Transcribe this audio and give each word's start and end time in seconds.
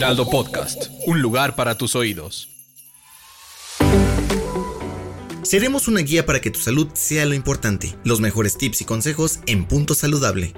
Heraldo 0.00 0.30
Podcast, 0.30 0.86
un 1.06 1.20
lugar 1.20 1.56
para 1.56 1.76
tus 1.76 1.94
oídos. 1.94 2.48
Seremos 5.42 5.88
una 5.88 6.00
guía 6.00 6.24
para 6.24 6.40
que 6.40 6.50
tu 6.50 6.58
salud 6.58 6.88
sea 6.94 7.26
lo 7.26 7.34
importante. 7.34 7.94
Los 8.02 8.18
mejores 8.18 8.56
tips 8.56 8.80
y 8.80 8.84
consejos 8.86 9.40
en 9.44 9.68
Punto 9.68 9.92
Saludable. 9.92 10.54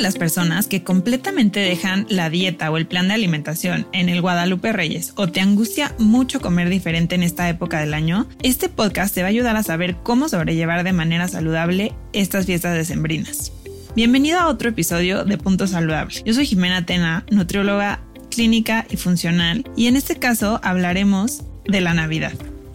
Las 0.00 0.16
personas 0.16 0.66
que 0.66 0.82
completamente 0.82 1.60
dejan 1.60 2.06
la 2.08 2.30
dieta 2.30 2.70
o 2.70 2.76
el 2.76 2.86
plan 2.86 3.08
de 3.08 3.14
alimentación 3.14 3.86
en 3.92 4.08
el 4.08 4.22
Guadalupe 4.22 4.72
Reyes 4.72 5.12
o 5.16 5.28
te 5.28 5.40
angustia 5.40 5.94
mucho 5.98 6.40
comer 6.40 6.70
diferente 6.70 7.14
en 7.14 7.22
esta 7.22 7.48
época 7.48 7.80
del 7.80 7.92
año, 7.92 8.26
este 8.42 8.68
podcast 8.68 9.14
te 9.14 9.22
va 9.22 9.28
a 9.28 9.30
ayudar 9.30 9.56
a 9.56 9.62
saber 9.62 9.96
cómo 10.02 10.28
sobrellevar 10.28 10.84
de 10.84 10.92
manera 10.92 11.28
saludable 11.28 11.92
estas 12.12 12.46
fiestas 12.46 12.74
decembrinas. 12.74 13.52
Bienvenido 13.94 14.38
a 14.38 14.48
otro 14.48 14.70
episodio 14.70 15.24
de 15.24 15.36
Punto 15.36 15.66
Saludable. 15.66 16.22
Yo 16.24 16.32
soy 16.32 16.46
Jimena 16.46 16.86
Tena, 16.86 17.24
nutrióloga 17.30 18.00
clínica 18.30 18.86
y 18.88 18.96
funcional, 18.96 19.64
y 19.76 19.86
en 19.86 19.96
este 19.96 20.16
caso 20.16 20.60
hablaremos 20.62 21.42
de 21.66 21.80
la 21.80 21.92
Navidad. 21.92 22.32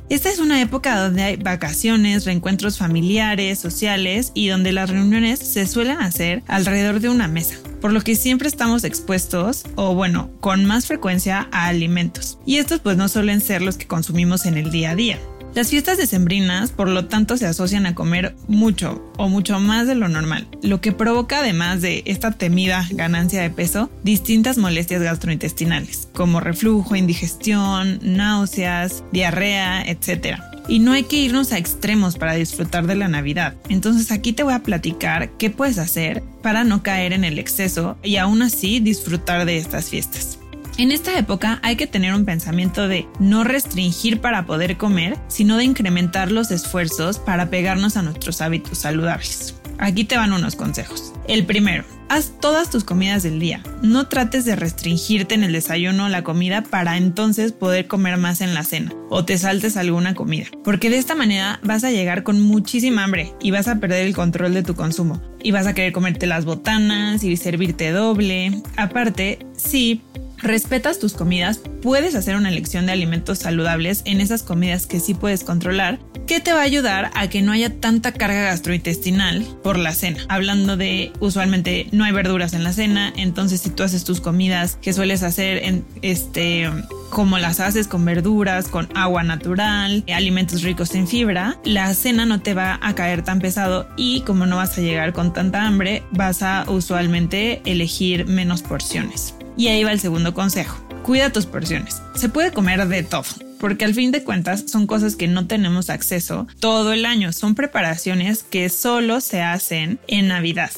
Esta 0.08 0.30
es 0.30 0.38
una 0.38 0.62
época 0.62 1.00
donde 1.00 1.24
hay 1.24 1.36
vacaciones, 1.36 2.26
reencuentros 2.26 2.78
familiares, 2.78 3.58
sociales 3.58 4.32
y 4.36 4.50
donde 4.50 4.72
las 4.72 4.92
reuniones 4.92 5.40
se 5.40 5.66
suelen 5.66 5.98
hacer 5.98 6.44
alrededor 6.48 7.00
de 7.00 7.10
una 7.10 7.28
mesa, 7.28 7.56
por 7.82 7.92
lo 7.92 8.02
que 8.02 8.16
siempre 8.16 8.48
estamos 8.48 8.84
expuestos, 8.84 9.64
o 9.74 9.96
bueno, 9.96 10.30
con 10.42 10.64
más 10.64 10.86
frecuencia 10.86 11.50
a 11.52 11.66
alimentos. 11.66 12.38
Y 12.46 12.58
estos 12.58 12.82
pues 12.82 12.98
no 12.98 13.08
suelen 13.08 13.42
ser 13.42 13.64
los 13.64 13.78
que 13.78 13.88
consumimos 13.88 14.46
en 14.46 14.58
el 14.58 14.70
día 14.70 14.92
a 14.92 14.96
día. 14.96 15.20
Las 15.56 15.70
fiestas 15.70 15.98
decembrinas, 15.98 16.72
por 16.72 16.90
lo 16.90 17.06
tanto, 17.06 17.38
se 17.38 17.48
asocian 17.48 17.86
a 17.86 17.96
comer 17.96 18.36
mucho 18.50 19.10
o 19.16 19.30
mucho 19.30 19.58
más 19.62 19.88
de 19.88 19.96
lo 19.96 20.10
normal, 20.10 20.50
lo 20.62 20.82
que 20.82 20.92
provoca 20.92 21.40
además 21.40 21.82
de 21.82 22.04
esta 22.06 22.32
temida 22.32 22.86
ganancia 22.92 23.42
de 23.42 23.50
peso, 23.50 23.90
distintas 24.04 24.58
molestias 24.58 25.02
gastrointestinales, 25.02 26.10
como 26.14 26.42
reflujo, 26.42 26.98
indigestión, 26.98 28.00
náuseas, 28.02 29.06
diarrea, 29.14 29.82
etc. 29.84 30.42
Y 30.68 30.80
no 30.80 30.92
hay 30.92 31.04
que 31.04 31.22
irnos 31.22 31.54
a 31.54 31.58
extremos 31.58 32.18
para 32.18 32.34
disfrutar 32.34 32.86
de 32.86 32.96
la 32.96 33.08
Navidad. 33.08 33.54
Entonces 33.70 34.12
aquí 34.12 34.34
te 34.34 34.44
voy 34.44 34.56
a 34.56 34.64
platicar 34.64 35.38
qué 35.38 35.52
puedes 35.52 35.78
hacer 35.78 36.22
para 36.42 36.66
no 36.66 36.84
caer 36.84 37.14
en 37.14 37.24
el 37.24 37.40
exceso 37.40 37.98
y 38.04 38.18
aún 38.18 38.42
así 38.42 38.82
disfrutar 38.82 39.46
de 39.46 39.56
estas 39.58 39.90
fiestas. 39.90 40.35
En 40.78 40.92
esta 40.92 41.18
época 41.18 41.60
hay 41.64 41.78
que 41.78 41.88
tener 41.88 42.14
un 42.14 42.26
pensamiento 42.26 42.90
de 42.90 43.08
no 43.18 43.46
restringir 43.46 44.20
para 44.20 44.46
poder 44.46 44.76
comer, 44.76 45.18
sino 45.30 45.56
de 45.56 45.64
incrementar 45.64 46.34
los 46.34 46.52
esfuerzos 46.52 47.18
para 47.18 47.50
pegarnos 47.50 47.96
a 47.96 48.02
nuestros 48.02 48.42
hábitos 48.42 48.80
saludables. 48.80 49.56
Aquí 49.78 50.04
te 50.04 50.18
van 50.18 50.34
unos 50.34 50.58
consejos. 50.58 51.14
El 51.30 51.46
primero, 51.46 51.86
haz 52.10 52.34
todas 52.42 52.70
tus 52.70 52.84
comidas 52.84 53.24
del 53.24 53.40
día. 53.40 53.64
No 53.82 54.08
trates 54.08 54.44
de 54.44 54.58
restringirte 54.58 55.36
en 55.36 55.44
el 55.44 55.54
desayuno 55.54 56.06
o 56.06 56.10
la 56.10 56.24
comida 56.26 56.62
para 56.62 56.98
entonces 56.98 57.54
poder 57.54 57.88
comer 57.88 58.18
más 58.18 58.42
en 58.42 58.54
la 58.54 58.64
cena 58.64 58.94
o 59.10 59.24
te 59.24 59.38
saltes 59.38 59.78
alguna 59.78 60.14
comida, 60.14 60.48
porque 60.64 60.90
de 60.90 60.98
esta 60.98 61.16
manera 61.16 61.60
vas 61.64 61.86
a 61.86 61.92
llegar 61.92 62.24
con 62.24 62.42
muchísima 62.42 63.06
hambre 63.06 63.34
y 63.42 63.52
vas 63.52 63.70
a 63.70 63.80
perder 63.80 64.06
el 64.06 64.16
control 64.16 64.54
de 64.54 64.64
tu 64.64 64.76
consumo 64.76 65.22
y 65.42 65.52
vas 65.52 65.68
a 65.68 65.74
querer 65.74 65.94
comerte 65.94 66.26
las 66.26 66.44
botanas 66.44 67.24
y 67.24 67.38
servirte 67.38 67.92
doble. 67.92 68.62
Aparte, 68.78 69.40
sí, 69.56 70.02
respetas 70.46 71.00
tus 71.00 71.14
comidas, 71.14 71.60
puedes 71.82 72.16
hacer 72.16 72.36
una 72.36 72.50
elección 72.50 72.86
de 72.86 72.94
alimentos 72.94 73.40
saludables 73.40 74.02
en 74.06 74.22
esas 74.22 74.44
comidas 74.44 74.86
que 74.86 75.00
sí 75.00 75.14
puedes 75.14 75.44
controlar, 75.44 76.00
que 76.28 76.40
te 76.40 76.54
va 76.54 76.60
a 76.60 76.64
ayudar 76.64 77.12
a 77.16 77.28
que 77.30 77.42
no 77.42 77.52
haya 77.52 77.80
tanta 77.80 78.12
carga 78.12 78.44
gastrointestinal 78.44 79.44
por 79.64 79.78
la 79.78 79.94
cena. 79.94 80.20
Hablando 80.30 80.78
de 80.78 81.12
usualmente 81.20 81.88
no 81.92 82.04
hay 82.04 82.12
verduras 82.12 82.54
en 82.54 82.64
la 82.64 82.74
cena, 82.74 83.12
entonces 83.18 83.62
si 83.62 83.70
tú 83.70 83.84
haces 83.84 84.04
tus 84.04 84.22
comidas 84.22 84.78
que 84.82 84.94
sueles 84.94 85.24
hacer 85.24 85.64
en 85.64 85.86
este 86.02 86.70
como 87.10 87.38
las 87.38 87.60
haces 87.60 87.88
con 87.88 88.04
verduras, 88.04 88.68
con 88.68 88.90
agua 88.96 89.24
natural, 89.24 90.04
alimentos 90.14 90.64
ricos 90.64 90.96
en 90.96 91.08
fibra, 91.08 91.58
la 91.64 91.94
cena 91.94 92.26
no 92.26 92.42
te 92.42 92.54
va 92.54 92.80
a 92.82 92.94
caer 92.96 93.24
tan 93.24 93.40
pesado 93.40 93.88
y 93.96 94.22
como 94.22 94.46
no 94.46 94.58
vas 94.58 94.78
a 94.78 94.82
llegar 94.82 95.14
con 95.14 95.32
tanta 95.32 95.66
hambre, 95.66 96.04
vas 96.12 96.44
a 96.44 96.66
usualmente 96.68 97.62
elegir 97.66 98.26
menos 98.26 98.64
porciones. 98.64 99.36
Y 99.58 99.68
ahí 99.68 99.84
va 99.84 99.92
el 99.92 100.00
segundo 100.00 100.34
consejo. 100.34 100.78
Cuida 101.04 101.32
tus 101.32 101.46
porciones. 101.46 102.02
Se 102.16 102.30
puede 102.30 102.52
comer 102.52 102.88
de 102.88 103.04
todo, 103.04 103.26
porque 103.60 103.86
al 103.86 103.94
fin 103.94 104.12
de 104.12 104.24
cuentas 104.24 104.66
son 104.68 104.88
cosas 104.88 105.16
que 105.16 105.28
no 105.28 105.48
tenemos 105.48 105.90
acceso 105.90 106.48
todo 106.60 106.94
el 106.94 107.06
año. 107.06 107.32
Son 107.32 107.56
preparaciones 107.56 108.44
que 108.44 108.70
solo 108.70 109.22
se 109.22 109.42
hacen 109.42 110.00
en 110.08 110.28
Navidad. 110.28 110.72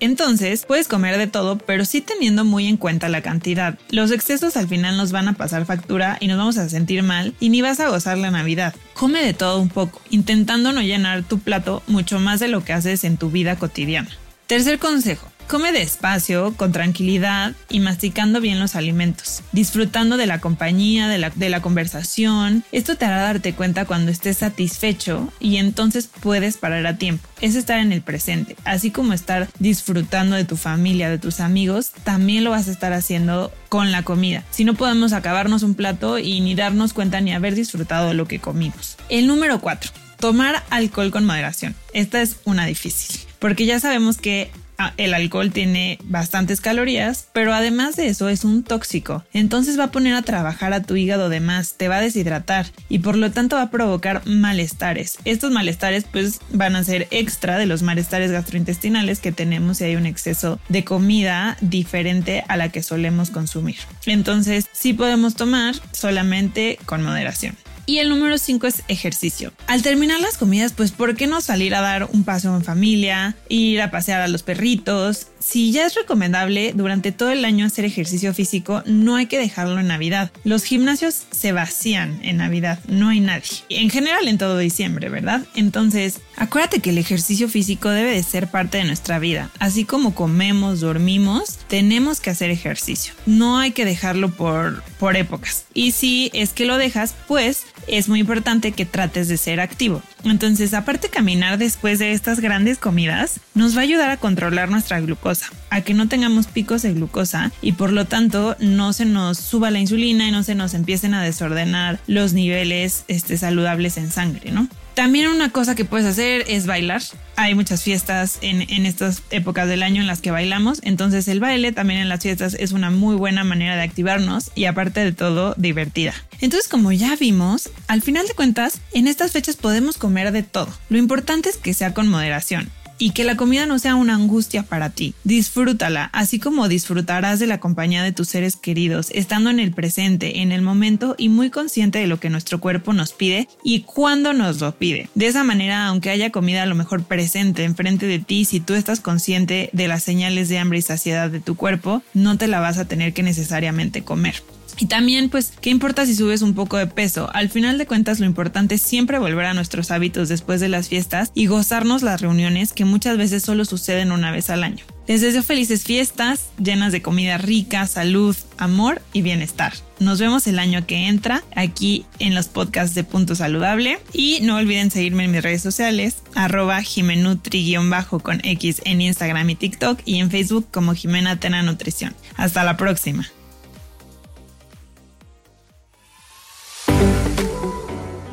Entonces, 0.00 0.66
puedes 0.66 0.88
comer 0.88 1.16
de 1.16 1.26
todo, 1.28 1.56
pero 1.56 1.84
sí 1.84 2.00
teniendo 2.00 2.44
muy 2.44 2.66
en 2.66 2.76
cuenta 2.76 3.08
la 3.08 3.22
cantidad. 3.22 3.78
Los 3.90 4.10
excesos 4.10 4.56
al 4.56 4.68
final 4.68 4.96
nos 4.96 5.12
van 5.12 5.28
a 5.28 5.34
pasar 5.34 5.64
factura 5.64 6.18
y 6.20 6.26
nos 6.26 6.36
vamos 6.36 6.58
a 6.58 6.68
sentir 6.68 7.02
mal 7.02 7.34
y 7.40 7.48
ni 7.48 7.62
vas 7.62 7.80
a 7.80 7.88
gozar 7.88 8.18
la 8.18 8.30
Navidad. 8.30 8.74
Come 8.94 9.24
de 9.24 9.32
todo 9.32 9.60
un 9.60 9.68
poco, 9.68 10.02
intentando 10.10 10.72
no 10.72 10.82
llenar 10.82 11.22
tu 11.22 11.38
plato 11.38 11.82
mucho 11.86 12.18
más 12.20 12.40
de 12.40 12.48
lo 12.48 12.64
que 12.64 12.72
haces 12.72 13.04
en 13.04 13.16
tu 13.16 13.30
vida 13.30 13.56
cotidiana. 13.56 14.10
Tercer 14.46 14.78
consejo. 14.78 15.30
Come 15.48 15.72
despacio, 15.72 16.54
con 16.56 16.72
tranquilidad 16.72 17.52
y 17.68 17.80
masticando 17.80 18.40
bien 18.40 18.58
los 18.58 18.76
alimentos, 18.76 19.42
disfrutando 19.52 20.16
de 20.16 20.26
la 20.26 20.40
compañía, 20.40 21.06
de 21.06 21.18
la, 21.18 21.30
de 21.30 21.50
la, 21.50 21.60
conversación. 21.60 22.64
Esto 22.72 22.96
te 22.96 23.04
hará 23.04 23.20
darte 23.20 23.52
cuenta 23.52 23.84
cuando 23.84 24.10
estés 24.10 24.38
satisfecho 24.38 25.32
y 25.40 25.58
entonces 25.58 26.08
puedes 26.20 26.56
parar 26.56 26.86
a 26.86 26.96
tiempo. 26.96 27.28
Es 27.40 27.56
estar 27.56 27.78
en 27.78 27.92
el 27.92 28.00
presente, 28.00 28.56
así 28.64 28.90
como 28.90 29.12
estar 29.12 29.48
disfrutando 29.58 30.34
de 30.34 30.44
tu 30.44 30.56
familia, 30.56 31.10
de 31.10 31.18
tus 31.18 31.40
amigos, 31.40 31.90
también 32.04 32.42
lo 32.42 32.50
vas 32.50 32.68
a 32.68 32.72
estar 32.72 32.94
haciendo 32.94 33.52
con 33.68 33.92
la 33.92 34.02
comida. 34.02 34.44
Si 34.50 34.64
no 34.64 34.74
podemos 34.74 35.12
acabarnos 35.12 35.62
un 35.62 35.74
plato 35.74 36.18
y 36.18 36.40
ni 36.40 36.54
darnos 36.54 36.94
cuenta 36.94 37.20
ni 37.20 37.32
haber 37.32 37.54
disfrutado 37.54 38.08
de 38.08 38.14
lo 38.14 38.26
que 38.26 38.40
comimos. 38.40 38.96
El 39.10 39.26
número 39.26 39.60
4. 39.60 39.90
Tomar 40.18 40.62
alcohol 40.70 41.10
con 41.10 41.26
moderación. 41.26 41.74
Esta 41.92 42.22
es 42.22 42.36
una 42.44 42.64
difícil, 42.64 43.20
porque 43.38 43.66
ya 43.66 43.78
sabemos 43.78 44.16
que 44.16 44.50
el 44.96 45.14
alcohol 45.14 45.50
tiene 45.52 45.98
bastantes 46.04 46.60
calorías, 46.60 47.28
pero 47.32 47.54
además 47.54 47.96
de 47.96 48.08
eso 48.08 48.28
es 48.28 48.44
un 48.44 48.62
tóxico. 48.62 49.24
Entonces 49.32 49.78
va 49.78 49.84
a 49.84 49.90
poner 49.90 50.14
a 50.14 50.22
trabajar 50.22 50.72
a 50.72 50.82
tu 50.82 50.96
hígado 50.96 51.28
de 51.28 51.40
más, 51.40 51.74
te 51.74 51.88
va 51.88 51.96
a 51.96 52.00
deshidratar 52.00 52.66
y 52.88 53.00
por 53.00 53.16
lo 53.16 53.30
tanto 53.30 53.56
va 53.56 53.62
a 53.62 53.70
provocar 53.70 54.26
malestares. 54.26 55.18
Estos 55.24 55.50
malestares 55.50 56.04
pues 56.10 56.40
van 56.52 56.76
a 56.76 56.84
ser 56.84 57.08
extra 57.10 57.58
de 57.58 57.66
los 57.66 57.82
malestares 57.82 58.30
gastrointestinales 58.30 59.20
que 59.20 59.32
tenemos 59.32 59.78
si 59.78 59.84
hay 59.84 59.96
un 59.96 60.06
exceso 60.06 60.58
de 60.68 60.84
comida 60.84 61.56
diferente 61.60 62.44
a 62.48 62.56
la 62.56 62.70
que 62.70 62.82
solemos 62.82 63.30
consumir. 63.30 63.76
Entonces 64.06 64.66
sí 64.72 64.92
podemos 64.92 65.34
tomar 65.34 65.74
solamente 65.92 66.78
con 66.86 67.02
moderación. 67.02 67.56
Y 67.86 67.98
el 67.98 68.08
número 68.08 68.38
5 68.38 68.66
es 68.66 68.82
ejercicio. 68.88 69.52
Al 69.66 69.82
terminar 69.82 70.20
las 70.20 70.38
comidas, 70.38 70.72
pues 70.72 70.92
¿por 70.92 71.16
qué 71.16 71.26
no 71.26 71.40
salir 71.40 71.74
a 71.74 71.80
dar 71.80 72.08
un 72.12 72.24
paseo 72.24 72.56
en 72.56 72.64
familia, 72.64 73.36
ir 73.48 73.82
a 73.82 73.90
pasear 73.90 74.22
a 74.22 74.28
los 74.28 74.42
perritos? 74.42 75.28
Si 75.38 75.72
ya 75.72 75.84
es 75.84 75.94
recomendable 75.94 76.72
durante 76.74 77.12
todo 77.12 77.30
el 77.30 77.44
año 77.44 77.66
hacer 77.66 77.84
ejercicio 77.84 78.32
físico, 78.32 78.82
no 78.86 79.16
hay 79.16 79.26
que 79.26 79.38
dejarlo 79.38 79.78
en 79.78 79.88
Navidad. 79.88 80.30
Los 80.44 80.64
gimnasios 80.64 81.24
se 81.30 81.52
vacían 81.52 82.18
en 82.22 82.38
Navidad, 82.38 82.78
no 82.88 83.08
hay 83.08 83.20
nadie. 83.20 83.50
En 83.68 83.90
general 83.90 84.28
en 84.28 84.38
todo 84.38 84.56
diciembre, 84.56 85.10
¿verdad? 85.10 85.42
Entonces, 85.54 86.20
acuérdate 86.36 86.80
que 86.80 86.90
el 86.90 86.98
ejercicio 86.98 87.48
físico 87.48 87.90
debe 87.90 88.12
de 88.12 88.22
ser 88.22 88.48
parte 88.48 88.78
de 88.78 88.84
nuestra 88.84 89.18
vida. 89.18 89.50
Así 89.58 89.84
como 89.84 90.14
comemos, 90.14 90.80
dormimos, 90.80 91.58
tenemos 91.68 92.20
que 92.20 92.30
hacer 92.30 92.50
ejercicio. 92.50 93.14
No 93.26 93.58
hay 93.58 93.72
que 93.72 93.84
dejarlo 93.84 94.30
por, 94.30 94.82
por 94.98 95.16
épocas. 95.16 95.66
Y 95.74 95.92
si 95.92 96.30
es 96.34 96.50
que 96.50 96.66
lo 96.66 96.76
dejas, 96.76 97.14
pues 97.28 97.64
es 97.86 98.08
muy 98.08 98.20
importante 98.20 98.72
que 98.72 98.86
trates 98.86 99.28
de 99.28 99.36
ser 99.36 99.60
activo. 99.60 100.02
Entonces, 100.24 100.74
aparte 100.74 101.08
caminar 101.08 101.58
después 101.58 101.98
de 101.98 102.12
estas 102.12 102.40
grandes 102.40 102.78
comidas, 102.78 103.40
nos 103.54 103.76
va 103.76 103.80
a 103.80 103.84
ayudar 103.84 104.10
a 104.10 104.16
controlar 104.16 104.70
nuestra 104.70 105.00
glucosa, 105.00 105.50
a 105.70 105.82
que 105.82 105.94
no 105.94 106.08
tengamos 106.08 106.46
picos 106.46 106.82
de 106.82 106.94
glucosa 106.94 107.52
y 107.60 107.72
por 107.72 107.92
lo 107.92 108.06
tanto 108.06 108.56
no 108.58 108.92
se 108.92 109.04
nos 109.04 109.38
suba 109.38 109.70
la 109.70 109.80
insulina 109.80 110.26
y 110.26 110.30
no 110.30 110.42
se 110.42 110.54
nos 110.54 110.74
empiecen 110.74 111.14
a 111.14 111.22
desordenar 111.22 112.00
los 112.06 112.32
niveles 112.32 113.04
este, 113.08 113.36
saludables 113.36 113.98
en 113.98 114.10
sangre, 114.10 114.50
¿no? 114.50 114.68
También 114.94 115.26
una 115.28 115.50
cosa 115.50 115.74
que 115.74 115.84
puedes 115.84 116.06
hacer 116.06 116.44
es 116.46 116.66
bailar. 116.66 117.02
Hay 117.34 117.56
muchas 117.56 117.82
fiestas 117.82 118.38
en, 118.42 118.62
en, 118.70 118.86
estas 118.86 119.22
épocas 119.30 119.68
del 119.68 119.82
año 119.82 120.00
en 120.00 120.06
las 120.06 120.20
que 120.20 120.30
bailamos, 120.30 120.80
entonces 120.84 121.26
el 121.26 121.40
baile 121.40 121.72
también 121.72 121.98
en 121.98 122.08
las 122.08 122.22
fiestas 122.22 122.54
es 122.54 122.70
una 122.70 122.90
muy 122.90 123.16
buena 123.16 123.42
manera 123.42 123.74
de 123.74 123.82
activarnos 123.82 124.52
y 124.54 124.66
aparte 124.66 125.00
de 125.00 125.10
todo 125.10 125.54
divertida. 125.56 126.14
Entonces 126.40 126.68
como 126.68 126.92
ya 126.92 127.16
vimos, 127.16 127.70
al 127.88 128.02
final 128.02 128.28
de 128.28 128.34
cuentas, 128.34 128.80
en 128.92 129.08
estas 129.08 129.32
fechas 129.32 129.56
podemos 129.56 129.98
comer 129.98 130.30
de 130.30 130.44
todo. 130.44 130.68
Lo 130.88 130.98
importante 130.98 131.48
es 131.48 131.56
que 131.56 131.74
sea 131.74 131.92
con 131.92 132.06
moderación 132.06 132.70
y 132.98 133.10
que 133.10 133.24
la 133.24 133.36
comida 133.36 133.66
no 133.66 133.78
sea 133.78 133.94
una 133.94 134.14
angustia 134.14 134.62
para 134.62 134.90
ti. 134.90 135.14
Disfrútala, 135.24 136.10
así 136.12 136.38
como 136.38 136.68
disfrutarás 136.68 137.38
de 137.38 137.46
la 137.46 137.60
compañía 137.60 138.02
de 138.02 138.12
tus 138.12 138.28
seres 138.28 138.56
queridos, 138.56 139.08
estando 139.12 139.50
en 139.50 139.60
el 139.60 139.72
presente, 139.72 140.40
en 140.40 140.52
el 140.52 140.62
momento 140.62 141.14
y 141.18 141.28
muy 141.28 141.50
consciente 141.50 141.98
de 141.98 142.06
lo 142.06 142.20
que 142.20 142.30
nuestro 142.30 142.60
cuerpo 142.60 142.92
nos 142.92 143.12
pide 143.12 143.48
y 143.62 143.80
cuándo 143.80 144.32
nos 144.32 144.60
lo 144.60 144.76
pide. 144.76 145.08
De 145.14 145.26
esa 145.26 145.44
manera, 145.44 145.86
aunque 145.86 146.10
haya 146.10 146.30
comida 146.30 146.62
a 146.62 146.66
lo 146.66 146.74
mejor 146.74 147.04
presente 147.04 147.64
enfrente 147.64 148.06
de 148.06 148.18
ti, 148.18 148.44
si 148.44 148.60
tú 148.60 148.74
estás 148.74 149.00
consciente 149.00 149.70
de 149.72 149.88
las 149.88 150.02
señales 150.02 150.48
de 150.48 150.58
hambre 150.58 150.78
y 150.78 150.82
saciedad 150.82 151.30
de 151.30 151.40
tu 151.40 151.56
cuerpo, 151.56 152.02
no 152.14 152.38
te 152.38 152.46
la 152.46 152.60
vas 152.60 152.78
a 152.78 152.86
tener 152.86 153.12
que 153.12 153.22
necesariamente 153.22 154.02
comer. 154.02 154.42
Y 154.78 154.86
también, 154.86 155.28
pues, 155.28 155.52
¿qué 155.60 155.70
importa 155.70 156.06
si 156.06 156.14
subes 156.14 156.42
un 156.42 156.54
poco 156.54 156.76
de 156.76 156.86
peso? 156.86 157.30
Al 157.32 157.48
final 157.48 157.78
de 157.78 157.86
cuentas, 157.86 158.20
lo 158.20 158.26
importante 158.26 158.74
es 158.76 158.82
siempre 158.82 159.18
volver 159.18 159.46
a 159.46 159.54
nuestros 159.54 159.90
hábitos 159.90 160.28
después 160.28 160.60
de 160.60 160.68
las 160.68 160.88
fiestas 160.88 161.30
y 161.34 161.46
gozarnos 161.46 162.02
las 162.02 162.20
reuniones 162.20 162.72
que 162.72 162.84
muchas 162.84 163.16
veces 163.16 163.42
solo 163.42 163.64
suceden 163.64 164.12
una 164.12 164.32
vez 164.32 164.50
al 164.50 164.64
año. 164.64 164.84
Les 165.06 165.20
deseo 165.20 165.42
felices 165.42 165.84
fiestas, 165.84 166.48
llenas 166.58 166.90
de 166.90 167.02
comida 167.02 167.36
rica, 167.36 167.86
salud, 167.86 168.34
amor 168.56 169.02
y 169.12 169.20
bienestar. 169.20 169.74
Nos 170.00 170.18
vemos 170.18 170.46
el 170.46 170.58
año 170.58 170.86
que 170.86 171.08
entra 171.08 171.44
aquí 171.54 172.06
en 172.18 172.34
los 172.34 172.48
podcasts 172.48 172.94
de 172.94 173.04
Punto 173.04 173.34
Saludable. 173.34 173.98
Y 174.12 174.40
no 174.42 174.56
olviden 174.56 174.90
seguirme 174.90 175.24
en 175.24 175.30
mis 175.30 175.42
redes 175.42 175.62
sociales, 175.62 176.16
arroba 176.34 176.80
jimenutri-bajo 176.82 178.20
con 178.20 178.40
X 178.44 178.80
en 178.84 179.02
Instagram 179.02 179.50
y 179.50 179.54
TikTok 179.56 180.00
y 180.06 180.18
en 180.20 180.30
Facebook 180.30 180.68
como 180.72 180.94
Jimena 180.94 181.38
Tena 181.38 181.62
Nutrición. 181.62 182.14
Hasta 182.36 182.64
la 182.64 182.76
próxima. 182.76 183.28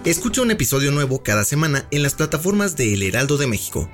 Escucha 0.03 0.41
un 0.41 0.49
episodio 0.49 0.91
nuevo 0.91 1.21
cada 1.21 1.43
semana 1.43 1.87
en 1.91 2.01
las 2.01 2.15
plataformas 2.15 2.75
de 2.75 2.95
El 2.95 3.03
Heraldo 3.03 3.37
de 3.37 3.45
México. 3.45 3.87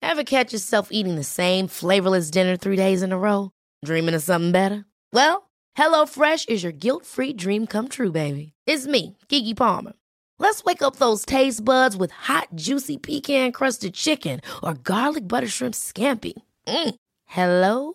Ever 0.00 0.22
catch 0.22 0.52
yourself 0.52 0.90
eating 0.92 1.16
the 1.16 1.24
same 1.24 1.66
flavorless 1.66 2.30
dinner 2.30 2.56
three 2.56 2.76
days 2.76 3.02
in 3.02 3.10
a 3.10 3.18
row? 3.18 3.50
Dreaming 3.84 4.14
of 4.14 4.22
something 4.22 4.52
better? 4.52 4.84
Well, 5.12 5.50
HelloFresh 5.76 6.48
is 6.48 6.62
your 6.62 6.70
guilt-free 6.70 7.32
dream 7.32 7.66
come 7.66 7.88
true, 7.88 8.12
baby. 8.12 8.52
It's 8.64 8.86
me, 8.86 9.16
Kiki 9.28 9.54
Palmer. 9.54 9.94
Let's 10.38 10.62
wake 10.62 10.82
up 10.82 10.96
those 10.96 11.26
taste 11.26 11.64
buds 11.64 11.96
with 11.96 12.12
hot, 12.12 12.46
juicy 12.54 12.98
pecan-crusted 12.98 13.94
chicken 13.94 14.40
or 14.62 14.74
garlic 14.74 15.26
butter 15.26 15.48
shrimp 15.48 15.74
scampi. 15.74 16.34
Mm. 16.68 16.94
Hello? 17.24 17.94